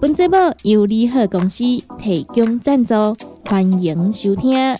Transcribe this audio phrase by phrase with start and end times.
[0.00, 1.64] 本节目由利好公司
[1.98, 2.94] 提供赞助，
[3.44, 4.76] 欢迎收听。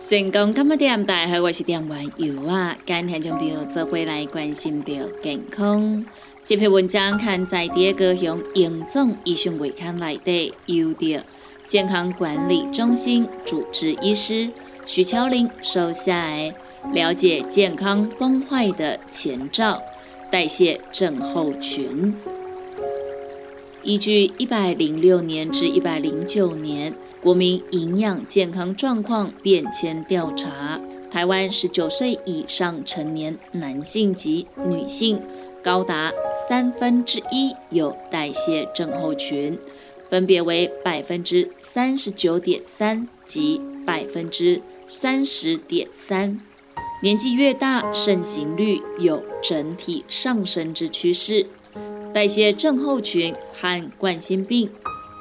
[0.00, 6.04] 成功今日点大好，我是店员尤啊，今天就朋友做回来关心着健康。
[6.46, 11.24] 这篇文章刊在第二个向营总医学会刊内底，由着
[11.66, 14.48] 健康管理中心主治医师
[14.86, 16.54] 徐巧玲收下来，
[16.92, 19.82] 了解健康崩坏的前兆——
[20.30, 22.14] 代谢症候群。
[23.82, 35.20] 依据一百零六年至一百零九年国民营养健康状况变迁调查，台湾十九岁以上成年男性及女性
[35.60, 36.12] 高达。
[36.48, 39.58] 三分之一有代谢症候群，
[40.08, 46.40] 分别为百分之三十九点三及百分之三十点三。
[47.02, 51.46] 年纪越大，盛行率有整体上升之趋势。
[52.14, 54.70] 代谢症候群和冠心病、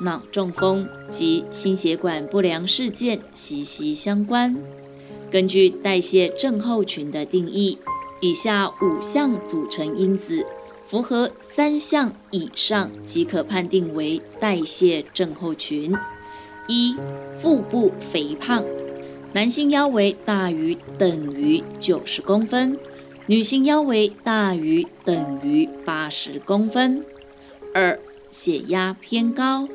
[0.02, 4.56] 脑中风及心血管不良事件息息相关。
[5.32, 7.78] 根据代谢症候群的定义，
[8.22, 10.46] 以下五项组成因子。
[10.96, 15.94] 符合三项以上即可判定为代谢症候群：
[16.70, 16.96] 一、
[17.38, 18.64] 腹部肥胖，
[19.34, 22.80] 男性腰围大于等于九十公分，
[23.26, 27.02] 女性腰围大于等于八十公分；
[27.74, 28.00] 二、
[28.32, 29.68] 血压偏高，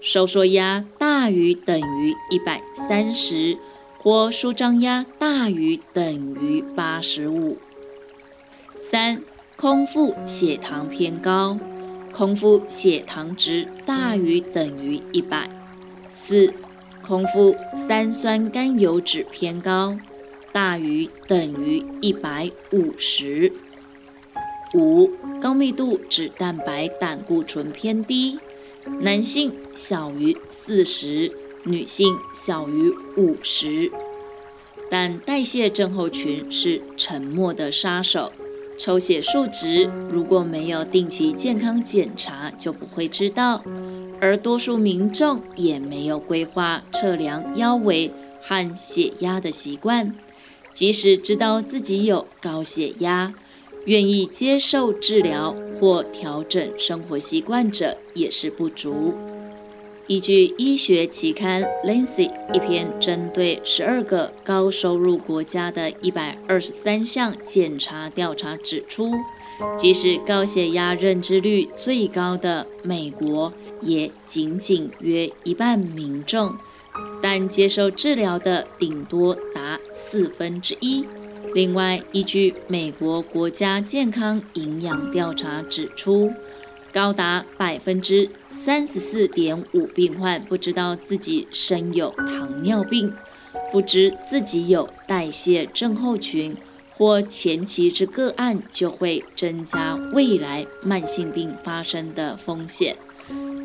[0.00, 3.56] 收缩压大于等于一百三十，
[3.98, 7.58] 或舒张压大于等于八十五；
[8.90, 9.22] 三。
[9.56, 11.58] 空腹血糖偏高，
[12.12, 15.48] 空腹血糖值大于等于一百。
[16.10, 16.52] 四、
[17.02, 17.56] 空腹
[17.88, 19.96] 三酸甘油脂偏高，
[20.52, 23.52] 大于等于一百五十。
[24.74, 25.10] 五、
[25.40, 28.38] 高密度脂蛋白胆固醇偏低，
[29.00, 31.32] 男性小于四十，
[31.62, 33.90] 女性小于五十。
[34.90, 38.32] 但代谢症候群是沉默的杀手。
[38.78, 43.64] 抽血数值如果没有定期健康检查，就不会知道。
[44.20, 50.14] 而多数民众也没有规划测量腰围和血压的习惯，
[50.72, 53.34] 即使知道自己有高血压，
[53.86, 59.14] 愿意接受治疗或调整生活习惯者也是不足。
[60.06, 69.14] 依据医学期刊《Lancet》一篇针对十二个高收入国家的一百二十三项检查调查指出，
[69.78, 73.50] 即使高血压认知率最高的美国，
[73.80, 76.54] 也仅仅约一半民众，
[77.22, 81.06] 但接受治疗的顶多达四分之一。
[81.54, 86.30] 另外，依据美国国家健康营养调查指出，
[86.92, 88.28] 高达百分之
[88.64, 93.12] 三十四点五病患不知道自己生有糖尿病，
[93.70, 96.56] 不知自己有代谢症候群
[96.96, 102.96] 或前期之个案，就会增加未来慢性病发生的风险。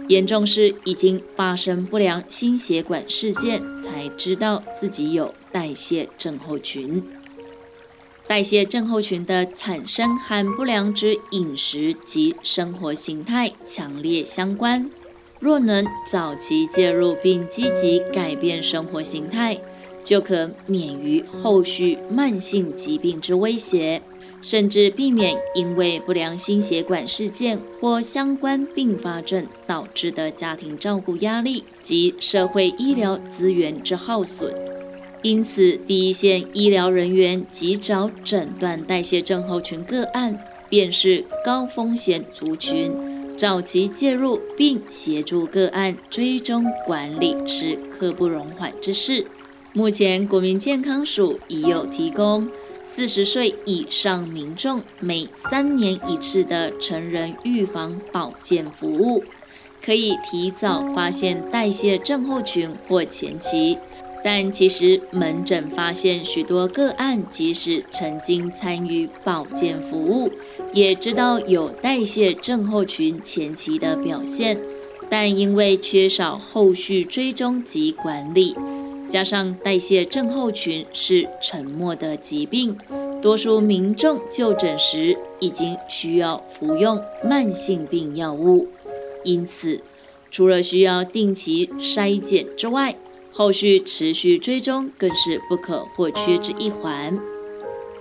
[0.10, 7.02] 严重是已经发生不良心血管事件，才知道自己有代谢症候群。
[8.28, 14.88] 代谢症候群的产生和不良之饮食及生活形态强烈相关。
[15.40, 19.58] 若能早期介入并积极改变生活形态，
[20.04, 24.02] 就可免于后续慢性疾病之威胁，
[24.42, 34.54] 甚至避免因为不良心血管事件或相关并发症导致的家庭照顾压力及社会医疗资源之耗损。
[35.22, 40.40] 因此，第一线医疗人员及早诊断代谢症候群个案，
[40.70, 42.90] 便是高风险族群，
[43.40, 49.26] 早期介入并协助个案追踪管理是刻不容缓之事。
[49.72, 52.50] 目前，国民健康署已有提供
[52.84, 59.24] 四十岁以上民众每三年一次的成人预防保健服务。
[59.82, 63.78] 可以提早发现代谢症候群或前期。
[64.22, 70.30] 但其实门诊发现许多个案，即使曾经参与保健服务，
[70.74, 74.58] 也知道有代谢症候群前期的表现，
[75.10, 78.56] 但因为缺少后续追踪及管理，
[79.08, 82.78] 加上代谢症候群是沉默的疾病，
[83.22, 88.68] 多数民众就诊时已经需要服用慢性病药物，
[89.24, 89.82] 因此
[90.30, 92.96] 除了需要定期筛检之外，
[93.32, 97.20] 后续持续追踪更是不可或缺之一环。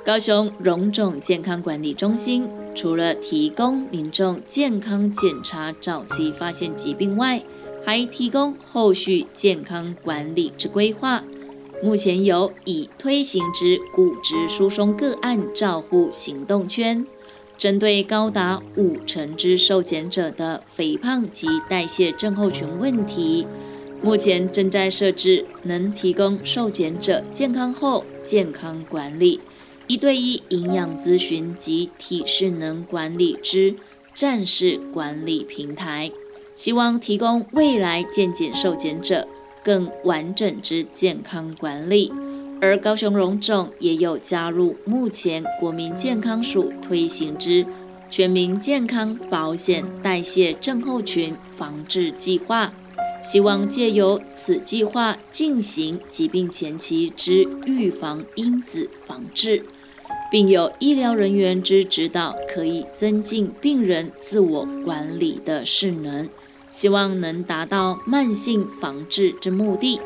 [0.08, 7.43] 高雄荣总健康管理中心除了提供民众健康检查、早期发现疾病外，
[7.84, 11.22] 还提供后续健康管理之规划。
[11.82, 17.06] 目前有已推行之骨质疏松个案照护行动圈，
[17.58, 23.46] 针对高达五成之受检者的肥胖及代谢症候群问题。
[24.00, 29.40] 目前正在设置能提供受检者健康后健康管理、
[29.88, 33.75] 一对一营养咨询及体适能管理之
[34.14, 36.12] 战士管理平台，
[36.55, 39.26] 希望提供未来健检受检者
[39.64, 42.12] 更完整之健康管理。
[42.61, 47.64] 而高雄荣总也有加入目前国民健康署推行之
[48.11, 52.75] 全民健康保险代谢症候群防治计划。
[53.23, 59.64] 希望借由此计划进行疾病前期之预防因子防治，
[60.30, 66.28] 并有医疗人员之指导，可以增进病人自我管理的势能，
[66.70, 70.00] 希望能达到慢性防治之目的。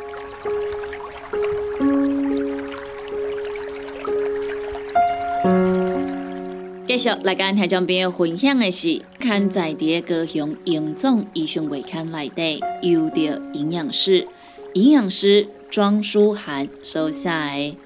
[6.86, 14.28] 继续来跟听众朋友分享的是，看在地高雄营总医学会刊内的，有的营养师
[14.74, 17.76] 营养师庄书涵收下的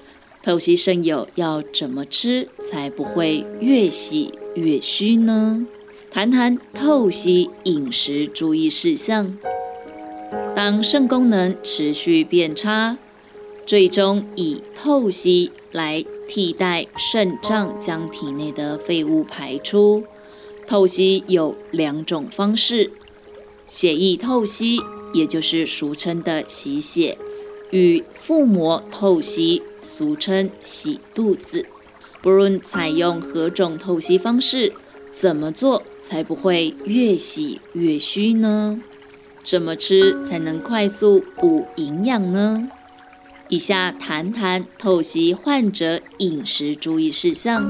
[0.47, 5.67] 透析肾友要怎么吃才不会越洗越虚呢？
[6.09, 9.37] 谈谈透析饮食注意事项。
[10.55, 12.97] 当肾功能持续变差，
[13.65, 16.05] 最终以透析来。
[16.29, 20.03] 替代肾脏将体内的废物排出，
[20.65, 22.91] 透析有两种方式：
[23.65, 24.81] 血液透析，
[25.13, 27.17] 也就是俗称的洗血，
[27.71, 31.65] 与腹膜透析，俗称洗肚子。
[32.21, 34.73] 不论采用何种透析方式，
[35.11, 38.79] 怎么做才不会越洗越虚呢？
[39.43, 42.67] 怎么吃才能快速补营养呢？
[43.47, 47.63] 以下谈谈透析患者饮食注意事项：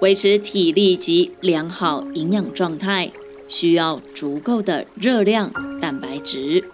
[0.00, 3.12] 维持体力及良好营养状态，
[3.46, 6.64] 需要足够的热量、蛋白质。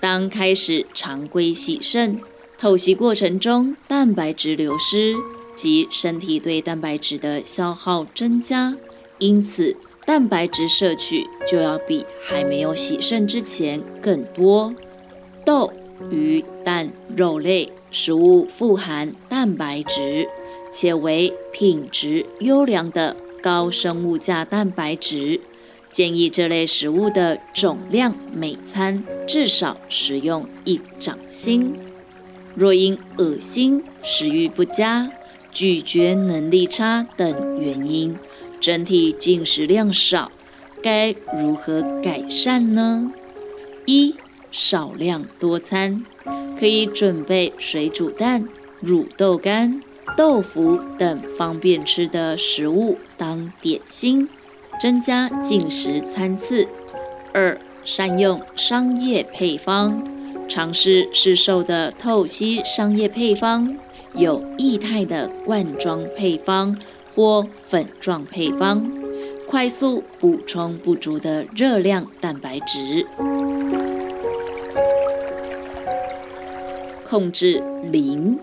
[0.00, 2.20] 当开始常规洗肾，
[2.58, 5.14] 透析过程中蛋白质流失
[5.54, 8.76] 及身体对蛋白质的消耗增加，
[9.18, 14.74] 因此蛋白质摄取就要比还没有洗肾之前更多。
[15.44, 15.72] 豆。
[16.10, 20.28] 鱼、蛋、肉类食物富含蛋白质，
[20.70, 25.40] 且为品质优良的高生物价蛋白质。
[25.96, 31.74] 建议这类食物的总量每餐至少食用一掌心。
[32.54, 35.10] 若因恶心、食欲不佳、
[35.50, 38.14] 咀嚼能力差等原因，
[38.60, 40.30] 整体进食量少，
[40.82, 43.10] 该如何改善呢？
[43.86, 44.14] 一
[44.52, 46.04] 少量多餐，
[46.60, 48.46] 可以准备水煮蛋、
[48.80, 49.80] 乳豆干、
[50.14, 54.28] 豆腐等方便吃的食物当点心，
[54.80, 56.66] 增加进食餐次。
[57.32, 60.02] 二、善用商业配方，
[60.48, 63.76] 尝试市售的透析商业配方，
[64.14, 66.76] 有液态的罐装配方
[67.14, 68.90] 或粉状配方，
[69.46, 73.06] 快速补充不足的热量蛋白质。
[77.08, 78.38] 控制磷，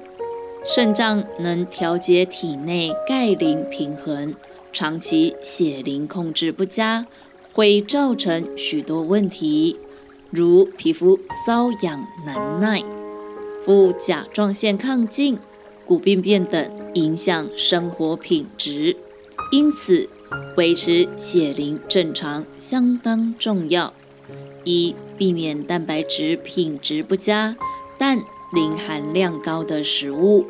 [0.65, 4.33] 肾脏能调节体内钙磷平衡，
[4.73, 7.05] 长期血磷控制不佳，
[7.53, 9.77] 会造成许多问题，
[10.31, 12.83] 如皮肤瘙痒难耐、
[13.63, 15.37] 副甲状腺亢进、
[15.85, 18.97] 骨病变等，影响生活品质。
[19.51, 20.09] 因此，
[20.57, 23.93] 维持血磷正常相当重要。
[24.63, 27.55] 一、避免蛋白质品质不佳，
[27.99, 28.17] 但
[28.51, 30.47] 磷含量高的食物，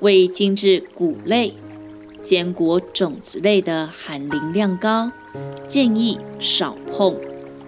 [0.00, 1.54] 为精致谷类、
[2.26, 5.12] 坚果种子类的含磷量高，
[5.68, 7.14] 建议少碰，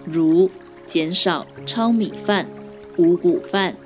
[0.03, 0.51] 如
[0.85, 2.45] 减少糙米饭、
[2.97, 3.77] 五谷饭，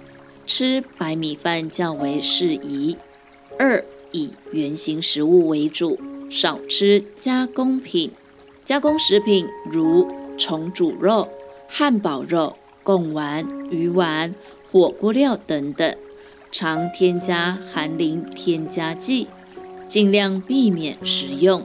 [0.47, 2.97] 吃白米饭较为适宜。
[3.59, 8.11] 二、以原形食物为主，少吃加工品。
[8.63, 11.29] 加工食品如重煮肉、
[11.67, 14.33] 汉堡肉、贡丸、鱼丸、
[14.71, 15.95] 火锅料等等，
[16.51, 19.27] 常添加含磷添加剂，
[19.93, 21.63] 尽量避免食用。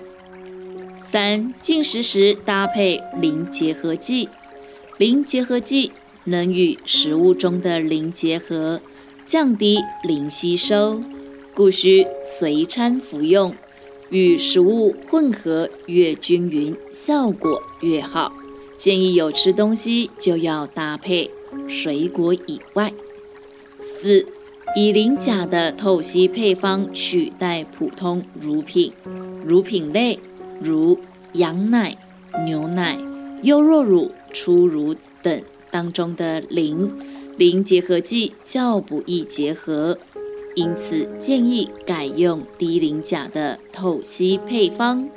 [1.11, 4.29] 三、进食时搭配磷结合剂，
[4.99, 5.93] 磷结合剂
[6.25, 8.83] 能与食物中的磷结合，
[9.25, 11.01] 降低磷吸收，
[11.55, 13.55] 故需随餐服用。
[14.11, 18.35] 与食物混合越均匀，效果越好。
[18.77, 21.31] 建议有吃东西就要搭配
[21.67, 22.93] 水果以外。
[23.81, 24.27] 四、
[24.77, 28.93] 以磷钾的透析配方取代普通乳品，
[29.45, 30.19] 乳品类
[30.61, 30.99] 如
[31.33, 31.97] 羊奶、
[32.45, 32.97] 牛奶、
[33.43, 36.93] 优酪乳、初乳等当中的磷，
[37.37, 39.99] 磷结合剂较不易结合。
[40.55, 45.09] 因此，建议改用低磷钾的透析配方。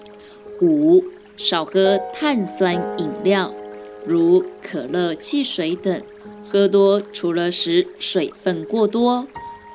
[0.61, 1.03] 五、
[1.37, 3.53] 少喝碳酸饮料，
[4.05, 6.01] 如可乐、汽水等。
[6.47, 9.25] 喝多除了使水分过多，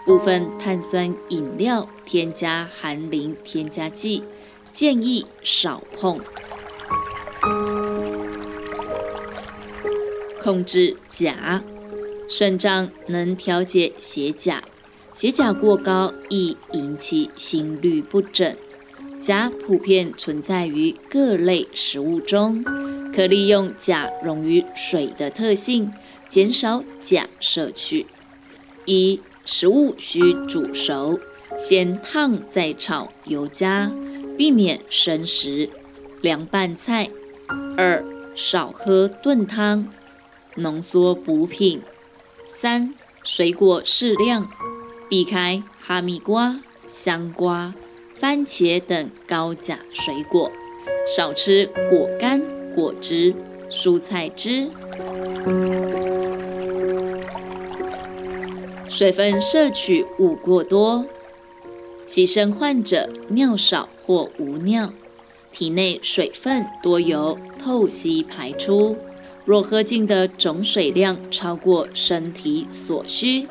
[0.07, 4.23] 部分碳酸饮料添加含磷添加剂，
[4.73, 6.21] 建议少碰。
[10.41, 11.61] 控制钾，
[12.29, 14.63] 肾脏能调节血钾。
[15.13, 18.55] 血钾过高易引起心律不整。
[19.19, 22.63] 钾普遍存在于各类食物中，
[23.13, 25.91] 可利用钾溶于水的特性，
[26.29, 28.07] 减少钾摄取。
[28.85, 31.21] 一、食物需煮熟，
[31.57, 33.93] 先烫再炒，油加，
[34.37, 35.71] 避免生食。
[36.21, 37.09] 凉拌菜。
[37.77, 39.87] 二、少喝炖汤，
[40.57, 41.81] 浓缩补品。
[42.45, 44.51] 三、水果适量。
[45.09, 47.73] 避开哈密瓜、香瓜、
[48.17, 50.51] 番茄等高钾水果，
[51.17, 52.43] 少吃果干、
[52.75, 53.33] 果汁、
[53.71, 54.69] 蔬菜汁。
[58.99, 61.05] 水分摄取勿过多。
[62.07, 64.91] 洗肾患者尿少或无尿，
[65.53, 68.97] 体内水分多由透析排出，
[69.45, 73.47] 若喝进的总水量超过身体所需。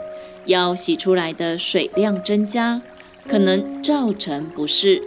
[0.48, 2.82] 要洗出来的水量增加，
[3.28, 5.04] 可能造成不适，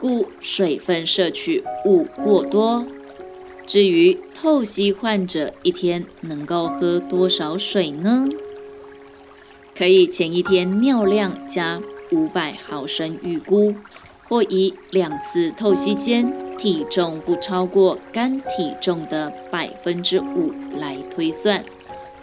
[0.00, 2.86] 故水分摄取勿过多。
[3.66, 8.26] 至于透析患者一天能够喝多少水呢？
[9.76, 11.80] 可以前一天尿量加
[12.12, 13.74] 五百毫升预估，
[14.28, 21.64] 或以两次透析间体重不超过肝体重的百分之五来推算。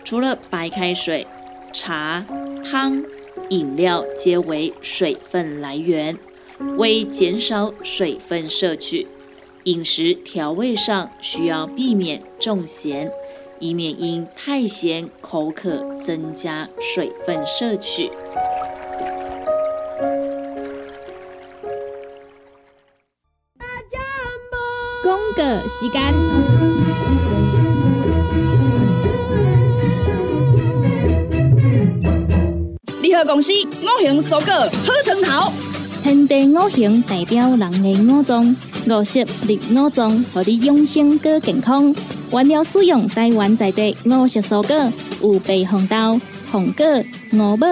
[0.03, 1.27] 除了白开水。
[1.73, 2.25] 茶、
[2.69, 3.01] 汤、
[3.47, 6.17] 饮料皆为水分来源，
[6.75, 9.07] 为减少水分摄取，
[9.63, 13.09] 饮食调味上需要避免重咸，
[13.61, 18.11] 以免因太咸口渴增加水分摄取。
[25.01, 26.13] 公个时间。
[33.23, 35.53] 公司五行蔬果好汤头，
[36.01, 38.55] 天地五行代表人的五脏，
[38.87, 41.93] 五色绿五脏，让你养生更健康。
[42.31, 46.19] 原料使用台湾在地五色蔬果，有白红豆、
[46.49, 46.85] 红果、
[47.33, 47.67] 五宝、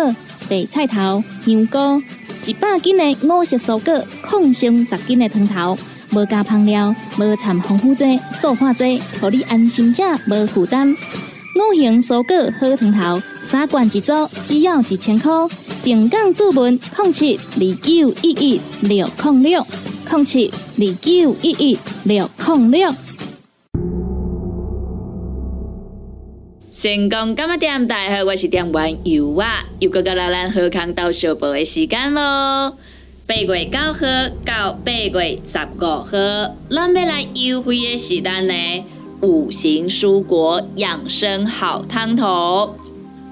[0.50, 2.04] 白菜头、香菇，
[2.46, 5.78] 一百斤的五色蔬果，抗性十斤的汤头，
[6.12, 10.94] 无加香料，无掺防腐剂、塑化剂，让你安心吃，无负担。
[11.56, 14.12] 五行蔬果好汤头，三罐一组，
[14.44, 15.32] 只要一千块。
[15.82, 19.66] 平港注文零七二九一一六零六
[20.12, 22.94] 零七二九一一六零六。
[26.81, 27.86] 成功干么店？
[27.89, 32.77] 大家好，我是店员尤啊，又到了咱喝康到小宝的时间咯。
[33.27, 34.00] 八月九号
[34.45, 36.05] 到八月十五号，
[36.69, 38.53] 咱要来优惠的是单呢。
[39.19, 42.77] 五行蔬果养生好汤头，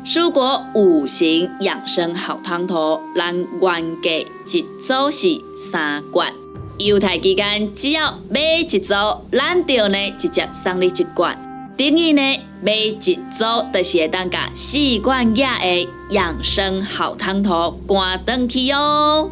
[0.05, 6.33] 蔬果五行养生好汤头，咱原价一组是三罐，
[6.79, 8.93] 优待期间只要买一组，
[9.31, 11.46] 咱就呢直接送你一罐。
[11.77, 13.13] 等于呢买一组，
[13.71, 19.29] 就是会当甲四罐价的养生好汤头，关灯去哦。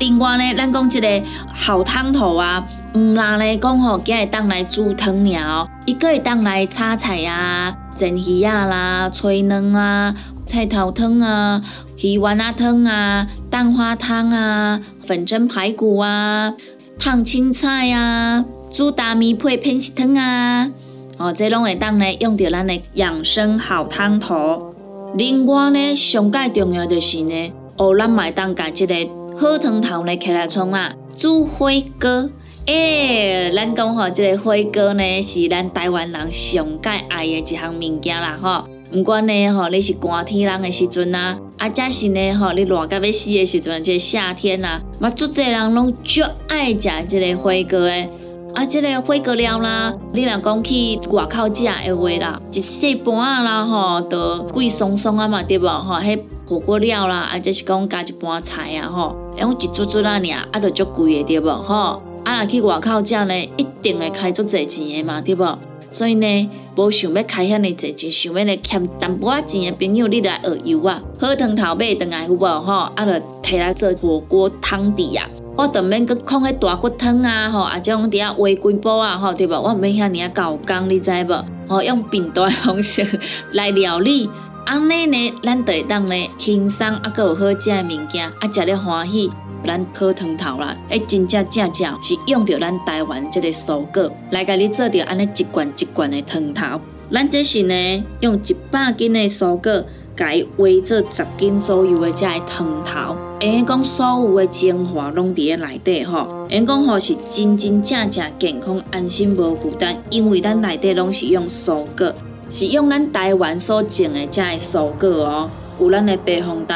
[0.00, 1.22] 另外呢，咱讲一个
[1.54, 10.12] 好汤头啊，毋拉咧讲吼，今会当来煮汤了，伊个会当来炒菜啊、蒸鱼啊啦、炊卵啊、
[10.44, 11.62] 菜头汤啊、
[12.02, 16.52] 鱼丸啊汤啊、蛋花汤啊、粉蒸排骨啊、
[16.98, 20.68] 烫青菜啊、煮大米配偏食汤啊，
[21.18, 24.74] 哦，这拢会当呢用到咱的养生好汤头。
[25.14, 28.94] 另外呢，上介重要就是呢，哦，咱买当甲即个。
[29.38, 31.68] 好汤头呢，起来创啊，煮火
[32.00, 32.30] 锅。
[32.64, 38.64] 诶，咱讲吼，即个火锅呢，是咱台湾人上介爱的一项物件啦，吼。
[38.92, 48.08] 毋管呢，吼，你是寒天人的时阵啊，啊，则是呢，吼，你热到要死的时阵，即夏天啊，嘛，足侪人拢足爱食即个火锅诶。
[48.56, 55.68] 啊，即个火锅料啦，你若讲去外口食的话啦，一细盘啊啦，吼，都贵松松啊嘛，对无？
[55.68, 59.14] 吼，迄火锅料啦，啊，即是讲加一盘菜啊，吼。
[59.38, 62.00] 用一撮撮啊，尔啊，都足贵的对无吼？
[62.24, 65.58] 啊，若去外口食呢，一定会开足侪钱的嘛，对无？
[65.90, 72.72] 所以呢，无想要开遐尼侪钱，想要来欠淡薄仔钱的朋友，你来学油啊，好汤头买回来有无吼？
[72.96, 75.28] 啊，就摕来做火锅汤底啊。
[75.56, 79.58] 我当免去控迄大骨汤啊，吼，啊，种伫遐煨几煲啊，吼，对无？
[79.58, 81.44] 我毋免遐尔啊搞工，你知无？
[81.66, 83.06] 吼，用平淡方式
[83.52, 84.28] 来料理。
[84.66, 89.30] 安尼呢，咱就会当呢轻松啊，佮有好食的物件，啊，食了欢喜，
[89.64, 90.76] 咱好汤头啦。
[90.90, 96.78] 哎，真正正正是用着咱台湾这个蔬果来甲你做着安尼一罐一罐的汤头。
[97.10, 99.84] 咱这是呢用一百斤的蔬果，
[100.16, 103.14] 改煨做十斤左右的这汤头。
[103.40, 112.12] 因讲所有的精华拢伫咧内底吼，因讲吼是真真正正健康、安心、无负担，因为咱内底拢是用蔬果。
[112.48, 116.74] 是用咱台湾所种的这个蔬果哦，有咱的白红豆、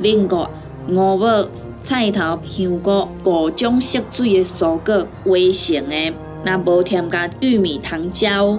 [0.00, 0.50] 菱角、
[0.88, 1.46] 五宝、
[1.80, 6.12] 菜头、香菇五种色水的蔬果围成的，
[6.44, 8.58] 那无添加玉米糖胶，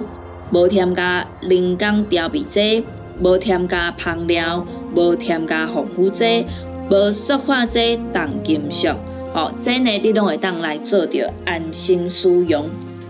[0.50, 2.82] 无添加人工调味剂，
[3.22, 6.46] 无添加香料，无添加防腐剂，
[6.90, 8.88] 无塑化剂、重金属，
[9.34, 12.66] 哦，这呢你拢会当来做着安心使用。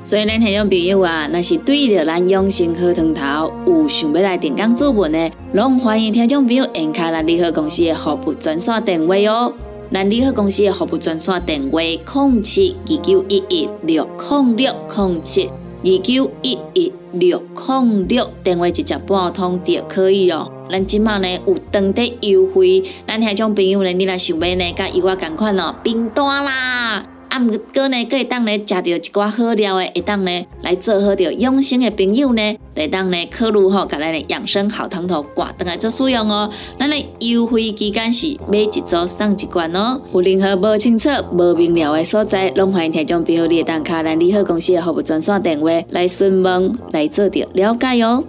[0.06, 9.50] 所以，咱听众朋友啊，若是对着咱养生好汤头有想要来点工做文的，拢欢迎听众朋友按开咱利和公司的服务专线电话哦。
[9.90, 15.50] 咱利和公司的服务专线电话：零七二九一一六零六零七
[15.86, 20.50] 二九一一六零六，电话直接拨通就可以哦。
[20.70, 27.04] 咱即卖呢有当地优惠，咱听众朋友呢，你若想买呢，甲伊我同款哦，拼单啦！
[27.34, 36.48] 啊，毋过呢，可以当呢食到一寡好料的，会当呢来做好着养生的朋友呢，来当呢考虑吼，甲咱的养生好汤头挂登来做使用哦。
[36.78, 40.00] 咱的优惠期间是买一组送一罐哦。
[40.12, 48.22] 有任何无清楚、无明了的所在，拢欢迎听众朋友列当卡咱利好公司的服务专线电话来询问，来做着了解哦。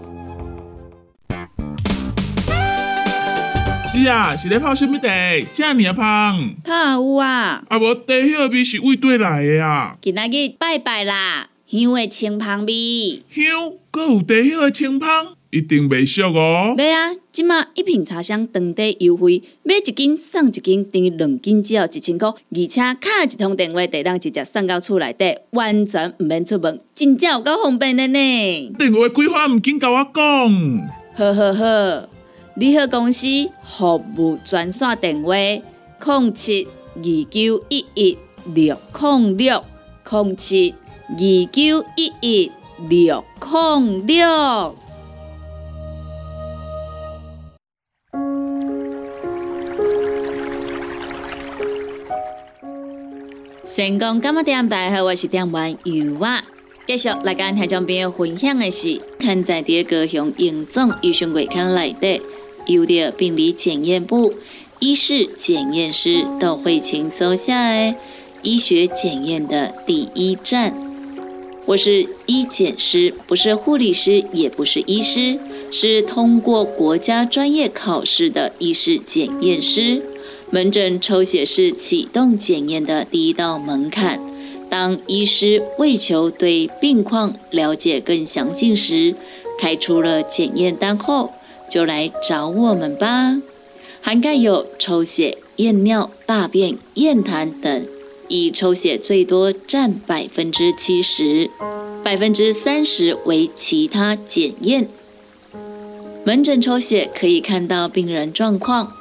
[3.97, 5.08] 是啊，是咧泡什么茶？
[5.53, 6.53] 这尔芳。
[6.65, 7.63] 他有啊。
[7.69, 9.97] 啊无，茶迄个味是为对来的啊。
[10.01, 13.23] 今仔日拜拜啦，香的清芳味。
[13.31, 16.75] 香，搁有茶迄个清芳，一定袂俗哦。
[16.77, 28.73] 买啊，即马一瓶茶香当地优惠，买一斤送一斤，等于两斤只要一千块，而且卡一通电话，地当直接送到厝内底，完全毋免出门，真正有够方便的呢。
[28.77, 30.89] 电话规划毋紧甲我讲。
[31.15, 32.14] 好好好。
[32.55, 33.27] 利和公司
[33.63, 36.65] 服务专线电话：零七
[36.95, 38.17] 二九一一
[38.53, 39.61] 六零六
[40.09, 40.73] 零七
[41.09, 41.17] 二
[41.51, 42.51] 九一一
[42.87, 44.75] 六零六。
[53.67, 56.41] 成功今日点大好，我是点玩油啊。
[56.87, 62.21] 继续来跟听众朋友分享的是，看在第高雄营总医生会看内底。
[62.65, 64.34] 有的病理检验部、
[64.80, 67.95] 医师检验师都会请搜下哎，
[68.41, 70.73] 医学检验的第一站。
[71.65, 75.39] 我是医检师，不是护理师，也不是医师，
[75.71, 80.01] 是通过国家专业考试的医师检验师。
[80.51, 84.19] 门诊抽血是启动检验的第一道门槛。
[84.69, 89.15] 当医师为求对病况了解更详尽时，
[89.60, 91.32] 开出了检验单后。
[91.69, 93.41] 就来找我们吧，
[94.01, 97.86] 涵盖有抽血、验尿、大便、验痰等，
[98.28, 101.49] 以抽血最多占百分之七十，
[102.04, 104.88] 百分之三十为其他检验。
[106.23, 108.93] 门诊抽血可以看到病人状况，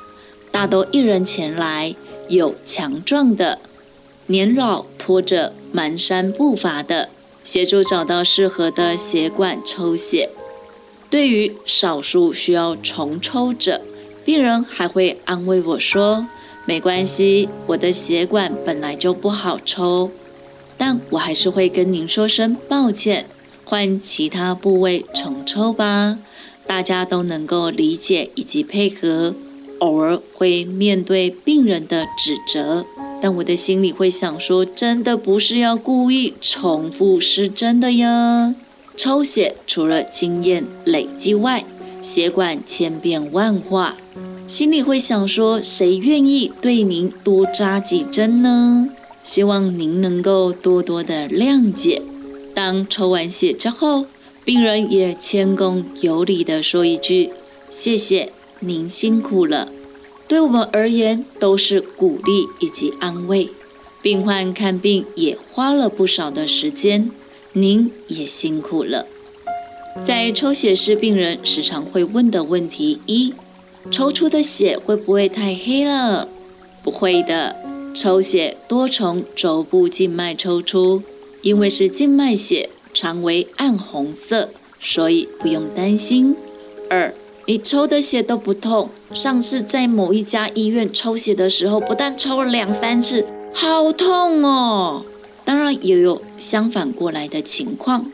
[0.50, 1.94] 大多一人前来，
[2.28, 3.58] 有强壮的，
[4.26, 7.08] 年老拖着蹒跚步伐的，
[7.42, 10.30] 协助找到适合的血管抽血。
[11.14, 13.80] 对于少数需要重抽者，
[14.24, 16.26] 病人还会安慰我说
[16.66, 20.10] ：“没关系，我的血管本来就不好抽。”
[20.76, 23.26] 但我还是会跟您说声抱歉，
[23.64, 26.18] 换其他部位重抽吧。
[26.66, 29.36] 大家都能够理解以及配合，
[29.78, 32.84] 偶尔会面对病人的指责，
[33.22, 38.56] 但我的心里会想说，真的不是要故意重复，是真的呀。
[38.96, 41.64] 抽血除了经验累积外，
[42.00, 43.96] 血管千变万化，
[44.46, 48.88] 心里会想说，谁愿意对您多扎几针呢？
[49.22, 52.02] 希望您能够多多的谅解。
[52.54, 54.06] 当抽完血之后。
[54.46, 57.30] 病人也谦恭有礼地说一句
[57.72, 58.30] ：“谢谢
[58.60, 59.72] 您辛苦了。”
[60.28, 63.48] 对我们而言都是鼓励以及安慰。
[64.02, 67.10] 病患看病也花了不少的时间，
[67.54, 69.06] 您也辛苦了。
[70.04, 73.32] 在抽血时，病人时常会问的问题：一，
[73.90, 76.28] 抽出的血会不会太黑了？
[76.82, 77.56] 不会的，
[77.94, 81.02] 抽血多从肘部静脉抽出，
[81.42, 82.70] 因为是静脉血。
[82.96, 86.36] 常为暗红色，所以不用担心。
[86.88, 87.12] 二，
[87.44, 88.88] 你抽的血都不痛。
[89.12, 95.04] 上次在某一家医院抽血的时候，不但抽了两三次，好痛哦。
[95.44, 98.10] 当然也有相反过来的情况，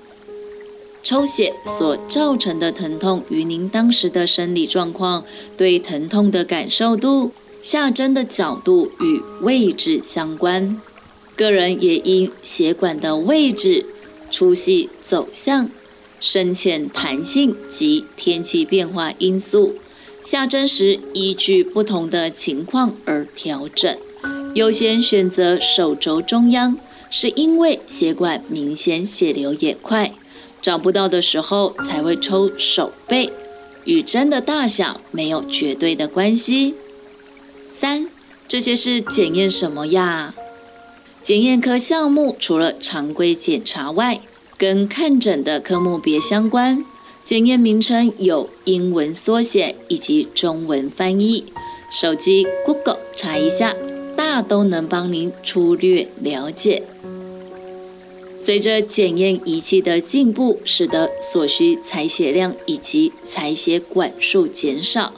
[1.03, 5.25] 抽血所造成的疼痛与您当时的生理状况、
[5.57, 10.81] 对疼痛的感受度、下针的角度与位置相关。
[11.37, 13.87] 个人也因血管的位置。
[14.33, 15.69] 粗细、走向、
[16.21, 19.75] 深浅、弹性及天气变化因素，
[20.23, 23.99] 下针时依据不同的情况而调整。
[24.55, 26.79] 优先选择手肘中央，
[27.11, 30.13] 是因为血管明显血流也快。
[30.63, 33.33] 找不到的时候才会抽手背，
[33.85, 36.75] 与针的大小没有绝对的关系。
[37.73, 38.09] 三，
[38.47, 40.35] 这些是检验什么呀？
[41.23, 44.21] 检验科项目除了常规检查外，
[44.59, 46.85] 跟看诊的科目别相关。
[47.25, 51.45] 检验名称有英文缩写以及中文翻译，
[51.91, 53.75] 手机 Google 查一下，
[54.15, 56.83] 大都能帮您粗略了解。
[58.41, 65.13] 随着检验仪器的进步，使得所需采血量以及采血管数减少。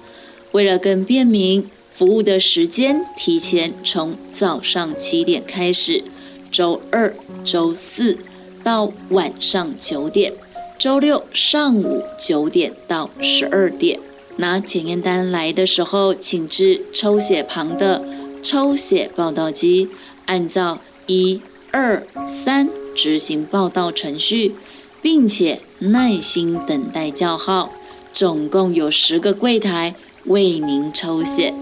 [0.52, 1.64] 为了更便民。
[1.94, 6.02] 服务的时间提前从早上七点开始，
[6.50, 8.16] 周二、周四
[8.64, 10.32] 到晚上九点，
[10.78, 14.00] 周六上午九点到十二点。
[14.38, 18.02] 拿检验单来的时候，请至抽血旁的
[18.42, 19.88] 抽血报道机，
[20.24, 22.02] 按照一、二、
[22.42, 24.54] 三执行报到程序，
[25.00, 27.72] 并且耐心等待叫号。
[28.12, 31.54] 总共有十个柜台为您抽血。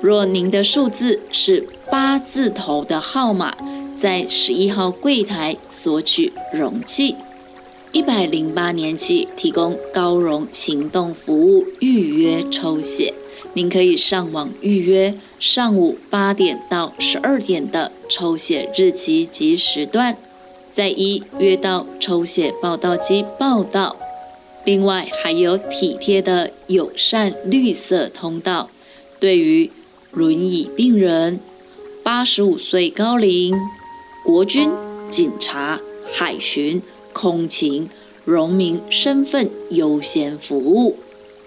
[0.00, 3.56] 若您的数字是八字头的号码，
[3.94, 7.14] 在十一号柜台索取容器。
[7.92, 13.14] 一百零八年起提供高容行动服务预约抽血，
[13.52, 20.16] 您可以上网预约上午八点到十二点的抽血日期及时段，
[20.72, 23.96] 在一约到抽血报到机报到。
[24.64, 28.70] 另外还有体贴的友善绿色通道，
[29.20, 29.70] 对于。
[30.14, 31.40] 轮椅病人、
[32.02, 33.56] 八十五岁高龄、
[34.22, 34.68] 国军、
[35.08, 35.80] 警察、
[36.12, 36.82] 海巡、
[37.14, 37.88] 空勤、
[38.26, 40.98] 农民身份优先服务。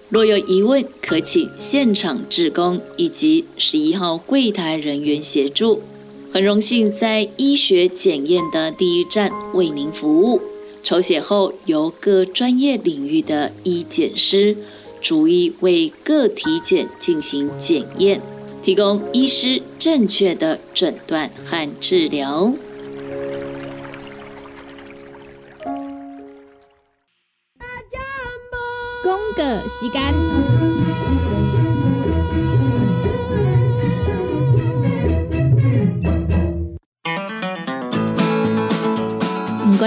[0.08, 5.80] 若有疑问，可请现场职工以及十一号柜台人员协助。
[6.32, 10.40] 很荣幸在医学检验的第一站为您服务。
[10.82, 14.56] 抽血后，由各专业领域的医检师
[15.00, 18.20] 逐一为各体检进行检验。
[18.62, 22.52] 提供医师正确的诊断和治疗。
[29.04, 30.75] 公个时间，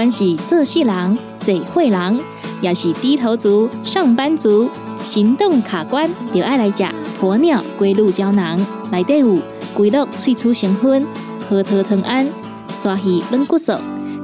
[0.00, 2.20] 管是做事人、嘴会人，
[2.62, 4.70] 也是低头族、上班族。
[5.02, 6.82] 行动卡关，就爱来食
[7.20, 8.58] 鸵鸟龟鹿胶囊，
[8.90, 9.38] 内底有
[9.74, 11.06] 龟鹿萃取成分，
[11.46, 12.26] 核桃藤胺、
[12.74, 13.74] 刷鱼软骨素，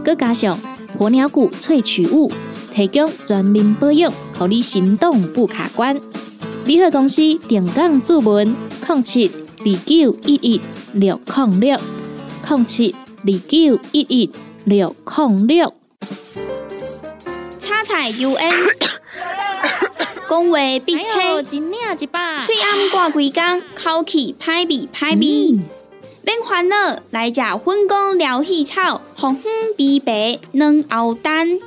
[0.03, 0.59] 佮加上
[0.99, 2.33] 鸵鸟骨萃取物，
[2.73, 6.01] 提供全面保养，让你行动不卡关。
[6.65, 8.57] 联合公司定岗注文：
[8.89, 10.59] 零七二九一一
[10.95, 11.79] 六零六
[12.49, 12.95] 零七
[13.27, 14.31] 二九一一
[14.67, 15.73] 六零六。
[17.57, 18.53] 叉彩 UN，
[20.29, 25.61] 讲话必切，嘴暗挂几工，口气歹味歹味。
[26.23, 31.61] 免烦恼，来食粉公疗气草，红粉枇杷软藕丹，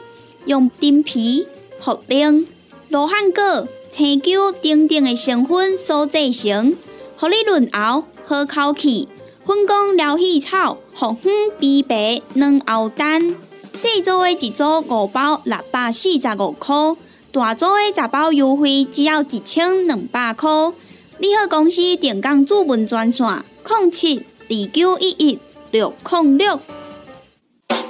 [0.44, 1.48] 用丁皮、
[1.82, 2.46] 茯苓、
[2.90, 6.76] 罗汉果、青椒等等的成分所制成，
[7.16, 9.08] 合你润喉好口气。
[9.50, 13.36] 粉公疗气草，红粉枇杷软藕丹，
[13.74, 16.76] 细组的一组五包六百四十五块，
[17.32, 20.52] 大组的十包优惠只要一千两百块。
[21.18, 23.26] 你好，公司电工主文专线：
[23.68, 24.18] 零七。
[24.18, 25.40] 二九一一
[25.72, 26.60] 六零六，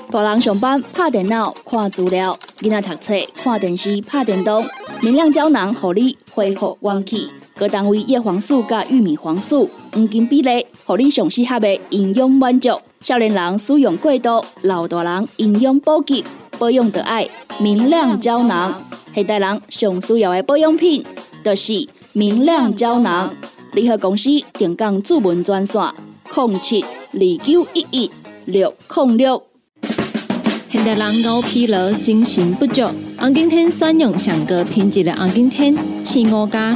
[0.09, 4.65] 大人上班拍电脑看资料，囡仔读册看电视拍电动。
[5.01, 7.29] 明亮胶囊，互你恢复元气。
[7.57, 12.71] 各单位叶黄素加玉米黄素黄金比例，互你上适合的营养满足。
[13.01, 16.25] 少年人使用过度，老大人营养补给，
[16.57, 18.81] 保养的爱明亮胶囊。
[19.13, 21.05] 现代人上需要的保养品，
[21.45, 23.31] 就是明亮胶囊。
[23.73, 25.79] 联合公司定岗主文专线。
[26.35, 28.11] 零七二九一一
[28.45, 29.43] 六零六。
[30.71, 32.81] 现代人熬疲劳、精神不足，
[33.15, 36.75] 红景天选用上个品质的红景天，青五加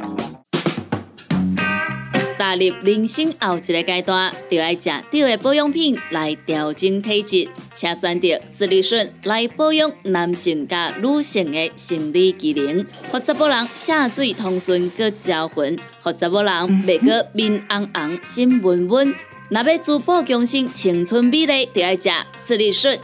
[2.51, 16.51] 踏入人生后一个阶段，就要食对的保养品来调整体质，请选择斯利顺来保养男性加女性的生理机能，或者某人下水通顺个招魂，或者某人
[16.85, 19.15] 袂个面红红心温温。
[19.49, 22.99] 若要珠宝更新青春美丽，就要食斯利顺。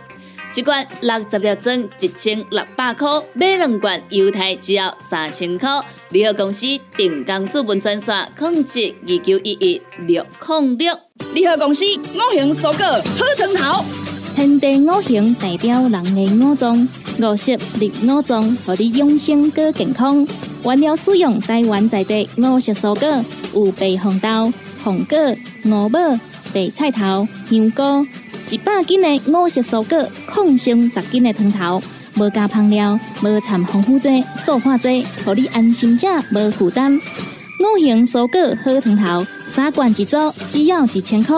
[0.57, 5.69] 一罐六十粒装，一千六百块；买两罐，犹太只要三千块。
[6.09, 6.65] 联合公司
[6.97, 10.97] 定岗资本专线：控制二九一一六零六。
[11.35, 13.85] 联合公司五行蔬果好成头，
[14.35, 16.89] 天地五行代表人的五脏，
[17.19, 20.27] 五色绿五脏，互你养生更健康。
[20.63, 24.51] 原料使用台湾在地五色蔬果，有白红豆、
[24.83, 25.17] 红果、
[25.65, 25.99] 五宝。
[26.53, 28.07] 白菜头、香菇，
[28.49, 31.83] 一百斤的五色蔬果，控上十斤的汤头，
[32.15, 36.95] 无加香料，无掺防腐剂、塑化剂，互你安心吃，无负担。
[36.95, 41.35] 五行蔬果好汤头，三罐一组，只要一千块。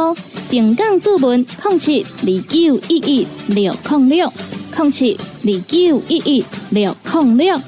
[0.51, 4.31] 平港注文：控七二九一一六控六，
[4.75, 7.59] 控七二九一一六控六。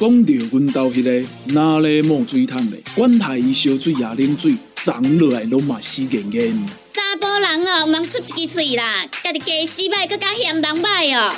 [0.00, 4.56] 讲到阮兜迄个哪里冒水桶的，管他伊烧水也啉水。
[4.84, 6.68] 长落来拢嘛死严严。
[6.92, 11.34] 查甫人哦，毋出一支嘴啦，家己家死歹，更加嫌人歹哦。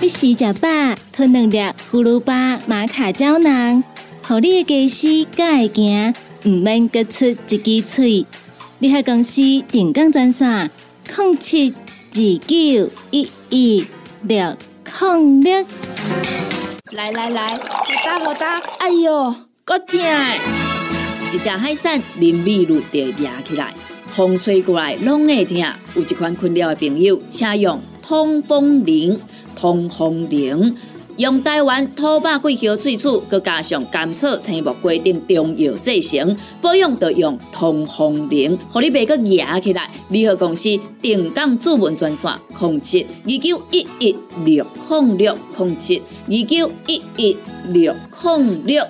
[0.00, 0.68] 你洗食饱，
[1.10, 1.58] 吞两粒
[1.90, 3.82] 葫芦巴、马卡胶囊，
[4.22, 6.14] 互你的家洗更会行，
[6.44, 8.26] 毋免各出一支嘴。
[8.80, 9.40] 你喺公司
[9.72, 10.70] 定岗专线：
[11.16, 13.86] 零七二九一一
[14.24, 14.54] 六
[15.00, 15.66] 零六。
[16.90, 17.60] 来来来，好
[18.04, 19.98] 打好打，哎哟，够痛！
[21.34, 25.58] 一只海扇淋雨露就压起来，风吹过来拢会疼。
[25.96, 29.18] 有一款困扰的朋友，请用通风铃。
[29.56, 30.76] 通风铃
[31.16, 39.90] 用台湾土八桂香萃取，佮加上甘草、青木规定中药制成，保养要用通风铃，互你袂佮压起来。
[40.10, 47.36] 联合公司定岗主文专线：零七二九一一六控六零七二九一一
[47.70, 48.84] 六控六。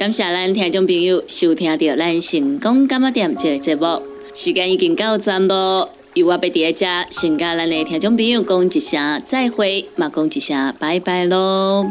[0.00, 4.02] 感谢咱听众朋友收听到咱成功感冒店这个节目，
[4.34, 5.90] 时间已经到站咯。
[6.14, 11.86] 由我伫在遮，先甲咱的听众朋友讲一声再会，嘛讲一声拜拜咯。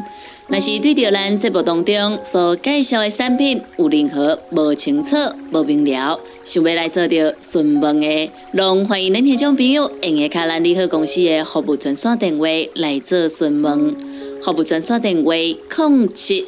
[0.47, 5.15] 若是对着咱节目当中所介绍的产品有任何无清楚、
[5.51, 13.95] 无明了，想要来做着询问的，拢欢迎咱听众朋友用下卡咱利好公司的服务专线电话来做询问，
[14.41, 16.47] 服务专线电话：零七。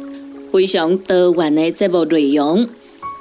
[0.51, 2.67] 非常多元的节目内容，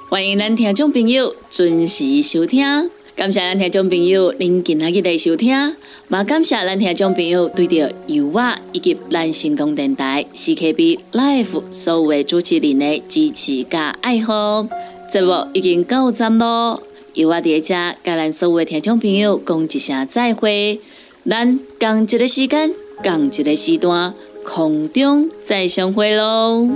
[0.09, 2.90] 欢迎咱听众朋友准时收听。
[3.14, 5.49] 感谢咱听众朋友您今日的收听，
[6.09, 14.66] 也感谢咱听众朋友对着油画以及咱成功电台 CKB Life 所有的主持人的支持加爱好。
[15.09, 16.83] 节目已经到站咯，
[17.14, 20.81] 油画在遮甲咱所有的听众朋友讲一声再会，
[21.25, 26.66] 咱共一个时间，共一个时段，空中再相会咯。